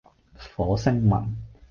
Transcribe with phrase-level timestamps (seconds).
[0.55, 1.37] 火星文